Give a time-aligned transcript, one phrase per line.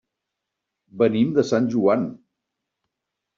[1.01, 2.09] Venim de Sant Joan.